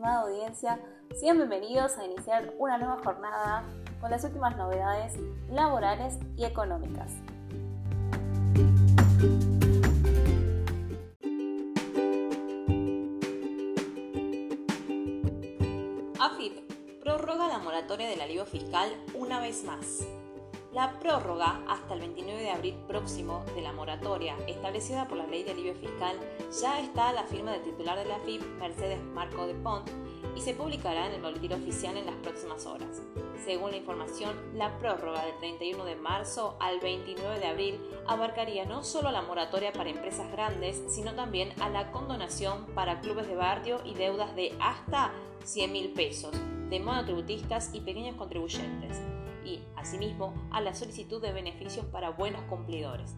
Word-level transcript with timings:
estimada 0.00 0.22
audiencia, 0.22 0.80
sean 1.14 1.36
bienvenidos 1.36 1.98
a 1.98 2.04
iniciar 2.06 2.54
una 2.58 2.78
nueva 2.78 2.96
jornada 3.04 3.64
con 4.00 4.10
las 4.10 4.24
últimas 4.24 4.56
novedades 4.56 5.12
laborales 5.50 6.18
y 6.38 6.46
económicas. 6.46 7.12
AFIP 16.18 17.02
prorroga 17.02 17.48
la 17.48 17.58
moratoria 17.58 18.08
del 18.08 18.22
alivio 18.22 18.46
fiscal 18.46 18.90
una 19.14 19.38
vez 19.38 19.64
más. 19.64 20.06
La 20.72 20.98
prórroga 20.98 21.60
hasta 21.68 21.92
el 21.92 22.00
29 22.00 22.39
de 22.39 22.39
abril 22.60 22.76
próximo 22.86 23.42
de 23.54 23.62
la 23.62 23.72
moratoria 23.72 24.36
establecida 24.46 25.08
por 25.08 25.16
la 25.16 25.26
Ley 25.26 25.44
de 25.44 25.52
Alivio 25.52 25.74
Fiscal 25.74 26.14
ya 26.60 26.78
está 26.78 27.10
la 27.10 27.24
firma 27.24 27.52
del 27.52 27.62
titular 27.62 27.98
de 27.98 28.04
la 28.04 28.18
FIP, 28.18 28.42
Mercedes 28.58 29.00
Marco 29.14 29.46
de 29.46 29.54
Pont, 29.54 29.88
y 30.36 30.42
se 30.42 30.52
publicará 30.52 31.06
en 31.06 31.14
el 31.14 31.22
boletín 31.22 31.54
oficial 31.54 31.96
en 31.96 32.04
las 32.04 32.16
próximas 32.16 32.66
horas. 32.66 33.00
Según 33.46 33.70
la 33.70 33.78
información, 33.78 34.36
la 34.54 34.76
prórroga 34.78 35.24
del 35.24 35.38
31 35.38 35.86
de 35.86 35.96
marzo 35.96 36.58
al 36.60 36.80
29 36.80 37.38
de 37.38 37.46
abril 37.46 37.80
abarcaría 38.06 38.66
no 38.66 38.84
solo 38.84 39.10
la 39.10 39.22
moratoria 39.22 39.72
para 39.72 39.88
empresas 39.88 40.30
grandes, 40.30 40.82
sino 40.88 41.14
también 41.14 41.54
a 41.62 41.70
la 41.70 41.90
condonación 41.92 42.66
para 42.74 43.00
clubes 43.00 43.26
de 43.26 43.36
barrio 43.36 43.80
y 43.86 43.94
deudas 43.94 44.36
de 44.36 44.54
hasta 44.60 45.12
100 45.44 45.72
mil 45.72 45.92
pesos 45.94 46.32
de 46.68 46.78
monotributistas 46.78 47.70
y 47.72 47.80
pequeños 47.80 48.16
contribuyentes 48.16 49.00
y, 49.44 49.60
asimismo, 49.76 50.34
a 50.50 50.60
la 50.60 50.74
solicitud 50.74 51.20
de 51.20 51.32
beneficios 51.32 51.86
para 51.86 52.10
buenos 52.10 52.42
cumplidores. 52.42 53.14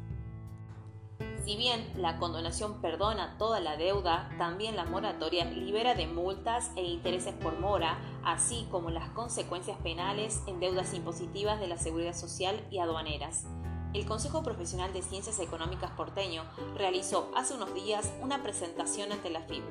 Si 1.45 1.57
bien 1.57 1.93
la 1.97 2.19
condonación 2.19 2.81
perdona 2.81 3.37
toda 3.37 3.59
la 3.61 3.77
deuda, 3.77 4.31
también 4.39 4.77
la 4.77 4.85
moratoria 4.85 5.45
libera 5.45 5.95
de 5.95 6.07
multas 6.07 6.71
e 6.77 6.85
intereses 6.85 7.35
por 7.35 7.59
mora, 7.59 7.99
así 8.25 8.67
como 8.71 8.91
las 8.91 9.09
consecuencias 9.11 9.77
penales 9.79 10.41
en 10.47 10.61
deudas 10.61 10.95
impositivas 10.95 11.59
de 11.59 11.67
la 11.67 11.79
seguridad 11.79 12.15
social 12.15 12.65
y 12.71 12.79
aduaneras. 12.79 13.45
El 13.93 14.07
Consejo 14.07 14.43
Profesional 14.43 14.93
de 14.93 15.03
Ciencias 15.03 15.41
Económicas 15.41 15.91
porteño 15.91 16.45
realizó 16.77 17.31
hace 17.37 17.55
unos 17.55 17.75
días 17.75 18.13
una 18.23 18.43
presentación 18.43 19.13
ante 19.13 19.29
la 19.29 19.43
FIB 19.43 19.63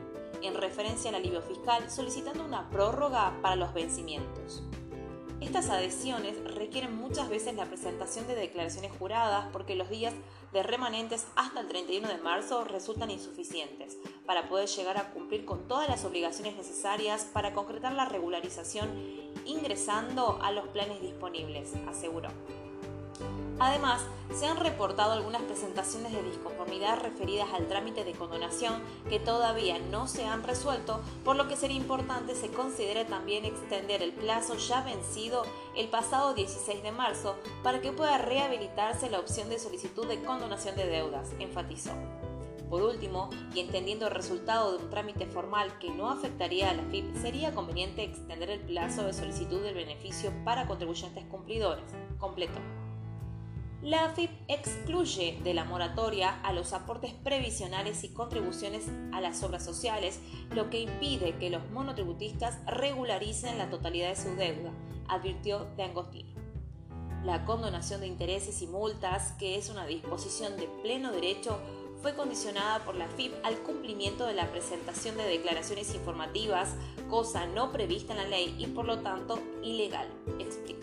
en 0.44 0.56
referencia 0.56 1.10
al 1.10 1.16
alivio 1.16 1.42
fiscal 1.42 1.90
solicitando 1.90 2.44
una 2.44 2.70
prórroga 2.70 3.34
para 3.42 3.56
los 3.56 3.74
vencimientos. 3.74 4.64
Estas 5.42 5.72
adhesiones 5.72 6.38
requieren 6.54 6.96
muchas 6.96 7.28
veces 7.28 7.56
la 7.56 7.66
presentación 7.66 8.28
de 8.28 8.36
declaraciones 8.36 8.92
juradas 9.00 9.48
porque 9.52 9.76
los 9.76 9.90
días 9.90 10.14
de 10.54 10.62
remanentes 10.62 11.26
hasta 11.36 11.62
el 11.62 11.68
31 11.68 12.08
de 12.08 12.20
marzo 12.20 12.64
resultan 12.64 13.10
insuficientes 13.10 13.98
para 14.28 14.48
poder 14.48 14.70
llegar 14.70 14.98
a 14.98 15.10
cumplir 15.10 15.44
con 15.44 15.68
todas 15.68 15.90
las 15.90 16.06
obligaciones 16.06 16.56
necesarias 16.56 17.28
para 17.34 17.54
concretar 17.54 17.94
la 17.94 18.06
regularización 18.06 18.90
ingresando 19.46 20.40
a 20.44 20.52
los 20.52 20.68
planes 20.68 21.02
disponibles, 21.02 21.74
aseguró. 21.90 22.30
Además, 23.60 24.02
se 24.34 24.48
han 24.48 24.58
reportado 24.58 25.12
algunas 25.12 25.44
presentaciones 25.44 26.12
de 26.14 26.24
disconformidad 26.24 27.00
referidas 27.00 27.50
al 27.54 27.68
trámite 27.68 28.04
de 28.04 28.14
condonación 28.14 28.82
que 29.08 29.20
todavía 29.20 29.78
no 29.78 30.08
se 30.08 30.26
han 30.26 30.44
resuelto, 30.44 31.00
por 31.24 31.36
lo 31.36 31.48
que 31.48 31.56
sería 31.56 31.78
importante 31.78 32.34
se 32.34 32.50
considere 32.50 33.06
también 33.06 33.46
extender 33.46 34.02
el 34.02 34.14
plazo 34.14 34.56
ya 34.56 34.82
vencido 34.82 35.44
el 35.76 35.90
pasado 35.90 36.34
16 36.34 36.82
de 36.82 36.92
marzo 36.92 37.36
para 37.62 37.82
que 37.82 37.92
pueda 37.92 38.18
rehabilitarse 38.18 39.10
la 39.10 39.20
opción 39.20 39.50
de 39.50 39.60
solicitud 39.60 40.08
de 40.08 40.24
condonación 40.24 40.76
de 40.76 40.88
deudas, 40.88 41.30
enfatizó. 41.40 41.92
Por 42.72 42.84
último, 42.84 43.30
y 43.54 43.60
entendiendo 43.60 44.08
el 44.08 44.14
resultado 44.14 44.72
de 44.72 44.84
un 44.86 44.90
trámite 44.90 45.26
formal 45.26 45.78
que 45.78 45.90
no 45.90 46.10
afectaría 46.10 46.70
a 46.70 46.74
la 46.74 46.84
FIP, 46.84 47.18
sería 47.18 47.54
conveniente 47.54 48.02
extender 48.02 48.50
el 48.50 48.62
plazo 48.62 49.04
de 49.04 49.12
solicitud 49.12 49.62
del 49.62 49.76
beneficio 49.76 50.32
para 50.46 50.66
contribuyentes 50.66 51.26
cumplidores. 51.26 51.84
Completo. 52.18 52.60
La 53.82 54.06
AFIP 54.06 54.30
excluye 54.48 55.40
de 55.44 55.56
la 55.56 55.66
moratoria 55.66 56.40
a 56.44 56.54
los 56.54 56.72
aportes 56.72 57.14
previsionales 57.14 58.04
y 58.04 58.10
contribuciones 58.10 58.86
a 59.12 59.22
las 59.22 59.42
obras 59.42 59.66
sociales, 59.66 60.20
lo 60.52 60.70
que 60.70 60.82
impide 60.82 61.36
que 61.40 61.50
los 61.50 61.68
monotributistas 61.72 62.60
regularicen 62.68 63.58
la 63.58 63.72
totalidad 63.72 64.10
de 64.10 64.16
su 64.16 64.36
deuda, 64.36 64.72
advirtió 65.08 65.66
de 65.78 65.84
Angostini. 65.84 66.36
La 67.24 67.44
condonación 67.44 68.02
de 68.02 68.08
intereses 68.08 68.62
y 68.62 68.68
multas, 68.68 69.32
que 69.34 69.58
es 69.58 69.72
una 69.72 69.88
disposición 69.88 70.58
de 70.58 70.68
pleno 70.84 71.12
derecho, 71.12 71.58
fue 72.04 72.16
condicionada 72.16 72.86
por 72.86 72.96
la 72.96 73.08
FIP 73.08 73.34
al 73.44 73.58
cumplimiento 73.64 74.28
de 74.28 74.36
la 74.36 74.52
presentación 74.52 75.18
de 75.18 75.24
declaraciones 75.24 75.94
informativas, 75.96 76.76
cosa 77.10 77.48
no 77.48 77.72
prevista 77.72 78.14
en 78.14 78.20
la 78.20 78.28
ley 78.28 78.56
y 78.60 78.68
por 78.68 78.86
lo 78.86 79.00
tanto 79.00 79.40
ilegal, 79.64 80.08
explicó. 80.38 80.81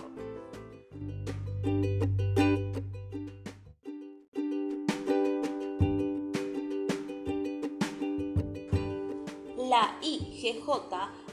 IGJ 10.03 10.69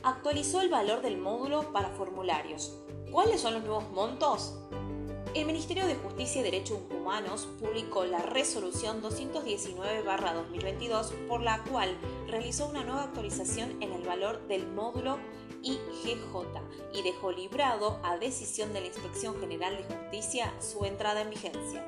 actualizó 0.03 0.61
el 0.61 0.69
valor 0.69 1.01
del 1.01 1.17
módulo 1.17 1.71
para 1.71 1.89
formularios. 1.89 2.73
¿Cuáles 3.11 3.41
son 3.41 3.55
los 3.55 3.63
nuevos 3.63 3.89
montos? 3.91 4.53
El 5.35 5.45
Ministerio 5.45 5.85
de 5.85 5.93
Justicia 5.95 6.39
y 6.39 6.45
Derechos 6.45 6.79
Humanos 6.89 7.49
publicó 7.59 8.05
la 8.05 8.19
resolución 8.19 9.01
219-2022 9.01 11.27
por 11.27 11.41
la 11.41 11.61
cual 11.65 11.97
realizó 12.27 12.67
una 12.67 12.85
nueva 12.85 13.03
actualización 13.03 13.83
en 13.83 13.91
el 13.91 14.03
valor 14.03 14.47
del 14.47 14.65
módulo 14.67 15.19
IGJ 15.61 16.61
y 16.93 17.01
dejó 17.01 17.33
librado 17.33 17.99
a 18.03 18.17
decisión 18.17 18.71
de 18.71 18.79
la 18.79 18.87
Inspección 18.87 19.37
General 19.39 19.75
de 19.75 19.83
Justicia 19.83 20.53
su 20.61 20.85
entrada 20.85 21.19
en 21.21 21.31
vigencia. 21.31 21.85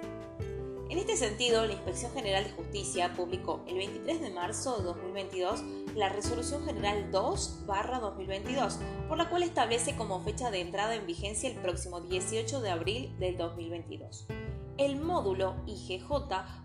En 0.98 1.02
este 1.02 1.16
sentido, 1.16 1.64
la 1.68 1.74
Inspección 1.74 2.12
General 2.12 2.44
de 2.44 2.50
Justicia 2.50 3.14
publicó 3.16 3.64
el 3.68 3.76
23 3.76 4.20
de 4.20 4.32
marzo 4.32 4.80
de 4.80 4.84
2022 4.86 5.64
la 5.94 6.10
Resolución 6.10 6.66
General 6.66 7.12
2-2022, 7.12 8.80
por 9.08 9.20
la 9.20 9.30
cual 9.30 9.44
establece 9.44 9.96
como 9.96 10.24
fecha 10.24 10.50
de 10.50 10.62
entrada 10.62 10.96
en 10.96 11.06
vigencia 11.06 11.52
el 11.52 11.58
próximo 11.58 12.02
18 12.02 12.62
de 12.62 12.72
abril 12.72 13.16
del 13.20 13.38
2022. 13.38 14.26
El 14.80 14.96
módulo 14.96 15.58
IGJ 15.68 16.10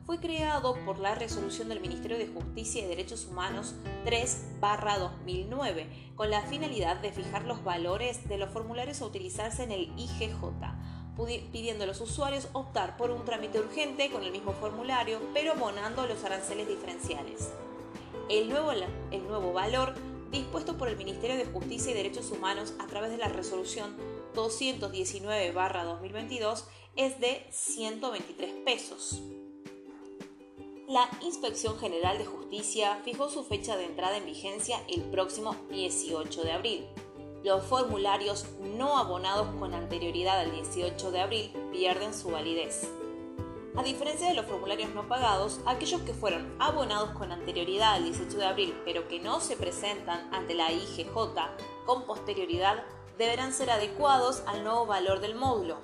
fue 0.06 0.18
creado 0.18 0.76
por 0.86 0.98
la 0.98 1.14
resolución 1.14 1.68
del 1.68 1.82
Ministerio 1.82 2.16
de 2.16 2.28
Justicia 2.28 2.82
y 2.82 2.86
Derechos 2.86 3.26
Humanos 3.26 3.74
3-2009, 4.06 6.14
con 6.14 6.30
la 6.30 6.40
finalidad 6.40 7.02
de 7.02 7.12
fijar 7.12 7.44
los 7.44 7.62
valores 7.64 8.26
de 8.30 8.38
los 8.38 8.48
formularios 8.48 9.02
a 9.02 9.06
utilizarse 9.06 9.62
en 9.62 9.72
el 9.72 9.92
IGJ 9.98 10.54
pidiendo 11.52 11.84
a 11.84 11.86
los 11.86 12.00
usuarios 12.00 12.48
optar 12.52 12.96
por 12.96 13.10
un 13.10 13.24
trámite 13.24 13.60
urgente 13.60 14.10
con 14.10 14.22
el 14.22 14.32
mismo 14.32 14.52
formulario, 14.52 15.20
pero 15.34 15.52
abonando 15.52 16.06
los 16.06 16.24
aranceles 16.24 16.68
diferenciales. 16.68 17.50
El 18.28 18.48
nuevo, 18.48 18.70
el 18.72 19.26
nuevo 19.26 19.52
valor 19.52 19.94
dispuesto 20.30 20.78
por 20.78 20.88
el 20.88 20.96
Ministerio 20.96 21.36
de 21.36 21.44
Justicia 21.44 21.92
y 21.92 21.94
Derechos 21.94 22.30
Humanos 22.30 22.72
a 22.78 22.86
través 22.86 23.10
de 23.10 23.18
la 23.18 23.28
resolución 23.28 23.94
219-2022 24.34 26.64
es 26.96 27.20
de 27.20 27.46
123 27.50 28.54
pesos. 28.64 29.20
La 30.88 31.08
Inspección 31.22 31.78
General 31.78 32.18
de 32.18 32.26
Justicia 32.26 33.00
fijó 33.04 33.30
su 33.30 33.44
fecha 33.44 33.76
de 33.76 33.84
entrada 33.84 34.16
en 34.16 34.26
vigencia 34.26 34.82
el 34.88 35.02
próximo 35.02 35.54
18 35.70 36.42
de 36.42 36.52
abril. 36.52 36.84
Los 37.44 37.64
formularios 37.64 38.46
no 38.60 38.98
abonados 38.98 39.48
con 39.58 39.74
anterioridad 39.74 40.38
al 40.38 40.52
18 40.52 41.10
de 41.10 41.20
abril 41.20 41.52
pierden 41.72 42.14
su 42.14 42.30
validez. 42.30 42.88
A 43.74 43.82
diferencia 43.82 44.28
de 44.28 44.34
los 44.34 44.46
formularios 44.46 44.90
no 44.90 45.08
pagados, 45.08 45.58
aquellos 45.66 46.02
que 46.02 46.14
fueron 46.14 46.54
abonados 46.60 47.10
con 47.18 47.32
anterioridad 47.32 47.94
al 47.94 48.04
18 48.04 48.38
de 48.38 48.46
abril 48.46 48.80
pero 48.84 49.08
que 49.08 49.18
no 49.18 49.40
se 49.40 49.56
presentan 49.56 50.32
ante 50.32 50.54
la 50.54 50.70
IGJ 50.70 51.14
con 51.84 52.04
posterioridad 52.04 52.84
deberán 53.18 53.52
ser 53.52 53.72
adecuados 53.72 54.44
al 54.46 54.62
nuevo 54.62 54.86
valor 54.86 55.18
del 55.18 55.34
módulo. 55.34 55.78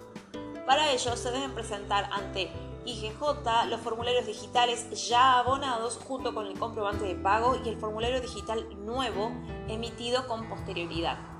Para 0.65 0.93
ello 0.93 1.17
se 1.17 1.33
deben 1.33 1.55
presentar 1.55 2.09
ante 2.13 2.53
IGJ 2.85 3.67
los 3.69 3.81
formularios 3.81 4.27
digitales 4.27 5.09
ya 5.09 5.41
abonados 5.41 5.99
junto 6.07 6.33
con 6.35 6.47
el 6.47 6.57
comprobante 6.57 7.05
de 7.05 7.17
pago 7.17 7.61
y 7.65 7.69
el 7.69 7.81
formulario 7.81 8.21
digital 8.21 8.65
nuevo 8.85 9.33
emitido 9.67 10.29
con 10.29 10.49
posterioridad. 10.49 11.38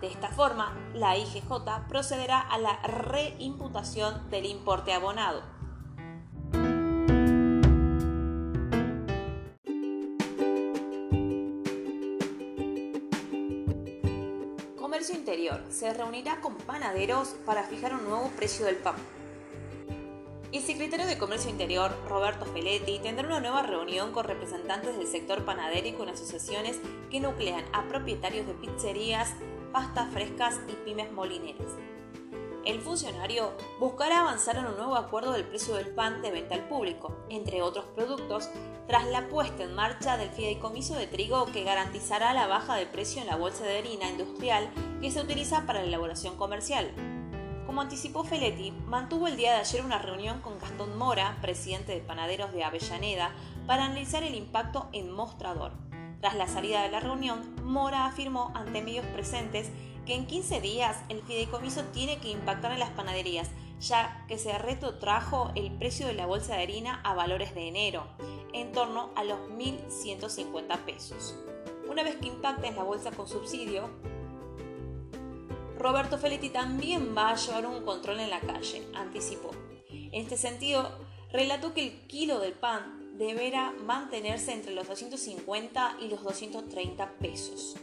De 0.00 0.06
esta 0.06 0.28
forma, 0.28 0.76
la 0.94 1.16
IGJ 1.16 1.88
procederá 1.88 2.40
a 2.40 2.58
la 2.58 2.80
reimputación 2.82 4.30
del 4.30 4.46
importe 4.46 4.92
abonado. 4.92 5.42
Comercio 14.76 15.16
Interior 15.16 15.64
se 15.68 15.92
reunirá 15.92 16.40
con 16.40 16.56
panaderos 16.56 17.34
para 17.44 17.64
fijar 17.64 17.94
un 17.94 18.04
nuevo 18.04 18.30
precio 18.36 18.66
del 18.66 18.76
pan. 18.76 18.94
el 20.52 20.62
secretario 20.62 21.06
de 21.06 21.18
Comercio 21.18 21.50
Interior, 21.50 21.90
Roberto 22.08 22.46
Feletti, 22.46 23.00
tendrá 23.00 23.26
una 23.26 23.40
nueva 23.40 23.62
reunión 23.62 24.12
con 24.12 24.24
representantes 24.24 24.96
del 24.96 25.06
sector 25.06 25.44
panadero 25.44 25.88
y 25.88 25.92
con 25.92 26.08
asociaciones 26.08 26.80
que 27.10 27.20
nuclean 27.20 27.64
a 27.72 27.86
propietarios 27.86 28.46
de 28.46 28.54
pizzerías, 28.54 29.34
pastas 29.72 30.12
frescas 30.12 30.60
y 30.68 30.72
pymes 30.84 31.12
molineras. 31.12 31.72
El 32.64 32.80
funcionario 32.80 33.52
buscará 33.80 34.20
avanzar 34.20 34.56
en 34.56 34.66
un 34.66 34.76
nuevo 34.76 34.96
acuerdo 34.96 35.32
del 35.32 35.44
precio 35.44 35.74
del 35.76 35.88
pan 35.88 36.20
de 36.20 36.30
venta 36.30 36.54
al 36.54 36.68
público, 36.68 37.16
entre 37.30 37.62
otros 37.62 37.86
productos, 37.94 38.50
tras 38.86 39.06
la 39.06 39.28
puesta 39.28 39.62
en 39.62 39.74
marcha 39.74 40.18
del 40.18 40.28
fideicomiso 40.28 40.94
de 40.94 41.06
trigo 41.06 41.46
que 41.46 41.64
garantizará 41.64 42.34
la 42.34 42.46
baja 42.46 42.74
de 42.74 42.84
precio 42.84 43.22
en 43.22 43.28
la 43.28 43.36
bolsa 43.36 43.64
de 43.64 43.78
harina 43.78 44.10
industrial 44.10 44.68
que 45.00 45.10
se 45.10 45.20
utiliza 45.20 45.64
para 45.66 45.80
la 45.80 45.86
elaboración 45.86 46.36
comercial. 46.36 46.90
Como 47.64 47.80
anticipó 47.80 48.24
Feletti, 48.24 48.70
mantuvo 48.70 49.28
el 49.28 49.36
día 49.36 49.52
de 49.52 49.60
ayer 49.60 49.84
una 49.84 49.98
reunión 49.98 50.40
con 50.40 50.58
Gastón 50.58 50.96
Mora, 50.98 51.38
presidente 51.40 51.92
de 51.92 52.00
Panaderos 52.00 52.52
de 52.52 52.64
Avellaneda, 52.64 53.32
para 53.66 53.84
analizar 53.84 54.22
el 54.24 54.34
impacto 54.34 54.88
en 54.92 55.10
mostrador. 55.10 55.72
Tras 56.20 56.34
la 56.34 56.48
salida 56.48 56.82
de 56.82 56.90
la 56.90 57.00
reunión, 57.00 57.54
Mora 57.62 58.06
afirmó 58.06 58.50
ante 58.54 58.82
medios 58.82 59.06
presentes 59.06 59.70
que 60.04 60.14
en 60.14 60.26
15 60.26 60.60
días 60.60 60.96
el 61.08 61.22
fideicomiso 61.22 61.84
tiene 61.92 62.18
que 62.18 62.30
impactar 62.30 62.72
en 62.72 62.80
las 62.80 62.90
panaderías, 62.90 63.50
ya 63.80 64.24
que 64.26 64.38
se 64.38 64.56
retrotrajo 64.58 65.52
el 65.54 65.70
precio 65.72 66.06
de 66.06 66.14
la 66.14 66.26
bolsa 66.26 66.56
de 66.56 66.62
harina 66.62 67.00
a 67.04 67.14
valores 67.14 67.54
de 67.54 67.68
enero, 67.68 68.06
en 68.52 68.72
torno 68.72 69.10
a 69.14 69.22
los 69.22 69.38
1.150 69.50 70.78
pesos. 70.78 71.36
Una 71.88 72.02
vez 72.02 72.16
que 72.16 72.26
impacte 72.26 72.66
en 72.66 72.76
la 72.76 72.82
bolsa 72.82 73.12
con 73.12 73.28
subsidio, 73.28 73.88
Roberto 75.78 76.18
Feletti 76.18 76.50
también 76.50 77.14
va 77.16 77.30
a 77.30 77.36
llevar 77.36 77.66
un 77.66 77.84
control 77.84 78.18
en 78.18 78.30
la 78.30 78.40
calle, 78.40 78.88
anticipó. 78.94 79.52
En 79.90 80.22
este 80.22 80.36
sentido, 80.36 80.90
relató 81.30 81.72
que 81.74 81.86
el 81.86 82.06
kilo 82.08 82.40
del 82.40 82.54
pan 82.54 82.97
deberá 83.18 83.72
mantenerse 83.84 84.52
entre 84.52 84.72
los 84.72 84.86
250 84.86 85.96
y 86.00 86.08
los 86.08 86.22
230 86.22 87.10
pesos. 87.18 87.76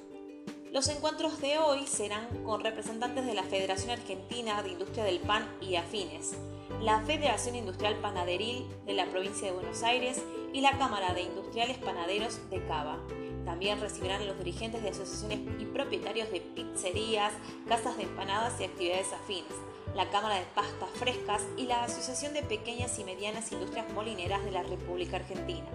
Los 0.72 0.88
encuentros 0.88 1.40
de 1.42 1.58
hoy 1.58 1.86
serán 1.88 2.44
con 2.44 2.62
representantes 2.62 3.26
de 3.26 3.34
la 3.34 3.44
Federación 3.44 3.92
Argentina 3.92 4.64
de 4.64 4.72
Industria 4.72 5.04
del 5.04 5.20
Pan 5.20 5.48
y 5.62 5.76
afines, 5.76 6.36
la 6.82 7.02
Federación 7.02 7.56
Industrial 7.56 7.96
Panaderil 7.98 8.66
de 8.86 8.94
la 8.94 9.06
provincia 9.06 9.48
de 9.48 9.54
Buenos 9.54 9.84
Aires 9.84 10.22
y 10.54 10.62
la 10.62 10.78
Cámara 10.78 11.14
de 11.14 11.22
Industriales 11.24 11.78
Panaderos 11.78 12.50
de 12.50 12.66
Cava. 12.66 12.98
También 13.46 13.80
recibirán 13.80 14.22
a 14.22 14.26
los 14.26 14.38
dirigentes 14.38 14.82
de 14.84 14.90
asociaciones 14.90 15.40
y 15.62 15.66
propietarios 15.66 16.32
de 16.32 16.42
pizzerías, 16.42 17.34
casas 17.68 17.98
de 17.98 18.04
empanadas 18.04 18.60
y 18.60 18.64
actividades 18.64 19.14
afines, 19.14 19.54
la 19.96 20.10
Cámara 20.10 20.36
de 20.36 20.46
Pastas 20.54 20.90
Frescas 20.96 21.42
y 21.58 21.68
la 21.68 21.86
Asociación 21.86 22.34
de 22.34 22.44
Pequeñas 22.44 23.00
y 23.00 23.06
Medianas 23.06 23.52
Industrias 23.54 23.90
Molineras 23.94 24.44
de 24.44 24.52
la 24.52 24.62
República 24.62 25.16
Argentina. 25.16 25.66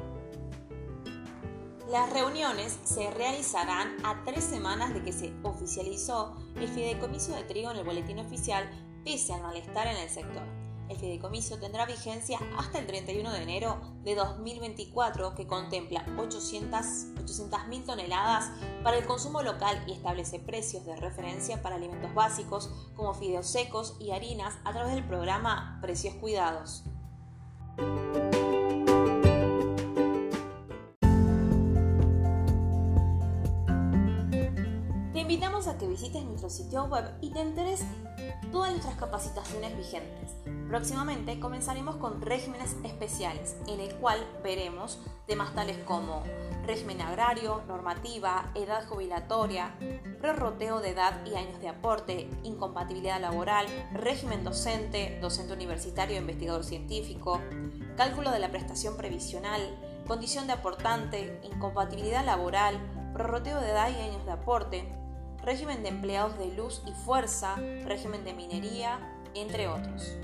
Las 1.89 2.13
reuniones 2.13 2.79
se 2.85 3.11
realizarán 3.11 3.97
a 4.05 4.23
tres 4.25 4.45
semanas 4.45 4.93
de 4.93 5.03
que 5.03 5.13
se 5.13 5.33
oficializó 5.43 6.37
el 6.57 6.69
fideicomiso 6.69 7.35
de 7.35 7.45
trigo 7.45 7.71
en 7.71 7.79
el 7.79 7.85
boletín 7.85 8.19
oficial, 8.19 8.71
pese 9.05 9.33
al 9.33 9.43
malestar 9.43 9.87
en 9.87 9.97
el 9.97 10.11
sector. 10.11 10.60
El 10.91 10.97
fideicomiso 10.97 11.57
tendrá 11.59 11.87
vigencia 11.87 12.41
hasta 12.59 12.81
el 12.81 12.87
31 12.87 13.31
de 13.31 13.43
enero 13.43 13.81
de 14.03 14.17
2024, 14.17 15.37
que 15.37 15.47
contempla 15.47 16.05
800.000 16.17 17.87
toneladas 17.87 18.51
para 18.83 18.99
el 18.99 19.07
consumo 19.07 19.41
local 19.43 19.81
y 19.87 19.93
establece 19.93 20.41
precios 20.41 20.85
de 20.85 20.97
referencia 20.97 21.63
para 21.63 21.77
alimentos 21.77 22.13
básicos 22.13 22.91
como 22.97 23.15
fideos 23.15 23.47
secos 23.47 23.97
y 24.01 24.11
harinas 24.11 24.59
a 24.65 24.73
través 24.73 24.93
del 24.93 25.07
programa 25.07 25.79
Precios 25.81 26.15
Cuidados. 26.17 26.83
Invitamos 35.31 35.69
a 35.69 35.79
que 35.79 35.87
visites 35.87 36.25
nuestro 36.25 36.50
sitio 36.50 36.87
web 36.87 37.05
y 37.21 37.31
te 37.31 37.41
enteres 37.41 37.85
todas 38.50 38.73
nuestras 38.73 38.97
capacitaciones 38.97 39.77
vigentes. 39.77 40.35
Próximamente 40.67 41.38
comenzaremos 41.38 41.94
con 41.99 42.21
regímenes 42.21 42.75
especiales, 42.82 43.56
en 43.69 43.79
el 43.79 43.94
cual 43.94 44.19
veremos 44.43 44.99
temas 45.29 45.55
tales 45.55 45.79
como 45.85 46.25
régimen 46.67 47.00
agrario, 47.00 47.62
normativa, 47.69 48.50
edad 48.56 48.85
jubilatoria, 48.88 49.73
prorroteo 50.21 50.81
de 50.81 50.91
edad 50.91 51.25
y 51.25 51.37
años 51.37 51.61
de 51.61 51.69
aporte, 51.69 52.29
incompatibilidad 52.43 53.21
laboral, 53.21 53.67
régimen 53.94 54.43
docente, 54.43 55.17
docente 55.23 55.53
universitario 55.53 56.19
investigador 56.19 56.65
científico, 56.65 57.41
cálculo 57.97 58.33
de 58.33 58.41
la 58.41 58.50
prestación 58.50 58.97
previsional, 58.97 59.61
condición 60.09 60.49
de 60.49 60.55
aportante, 60.55 61.41
incompatibilidad 61.44 62.25
laboral, 62.25 62.81
prorroteo 63.12 63.61
de 63.61 63.71
edad 63.71 63.91
y 63.91 64.00
años 64.00 64.25
de 64.26 64.33
aporte, 64.33 65.00
régimen 65.45 65.83
de 65.83 65.89
empleados 65.89 66.39
de 66.39 66.55
luz 66.55 66.83
y 66.87 66.93
fuerza, 67.05 67.57
régimen 67.85 68.25
de 68.25 68.35
minería, 68.35 69.01
entre 69.35 69.69
otros. 69.69 70.17